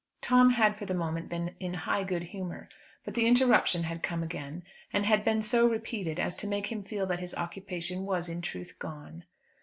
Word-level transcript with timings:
Tom 0.19 0.49
had 0.49 0.77
for 0.77 0.87
the 0.87 0.95
moment 0.95 1.29
been 1.29 1.53
in 1.59 1.75
high 1.75 2.03
good 2.03 2.23
humour; 2.23 2.67
but 3.05 3.13
the 3.13 3.27
interruption 3.27 3.83
had 3.83 4.01
come 4.01 4.23
again, 4.23 4.63
and 4.91 5.05
had 5.05 5.23
been 5.23 5.43
so 5.43 5.67
repeated 5.67 6.19
as 6.19 6.35
to 6.37 6.47
make 6.47 6.71
him 6.71 6.81
feel 6.83 7.05
that 7.05 7.19
his 7.19 7.35
occupation 7.35 8.03
was 8.03 8.27
in 8.27 8.41
truth 8.41 8.79
gone. 8.79 9.25